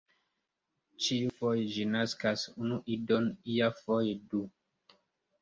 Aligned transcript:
Ĉiufoje 1.07 1.67
ĝi 1.73 1.85
naskas 1.97 2.47
unu 2.63 2.81
idon, 2.97 3.29
iafoje 3.59 4.19
du. 4.35 4.43